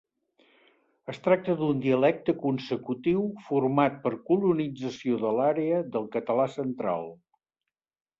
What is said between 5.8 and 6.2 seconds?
del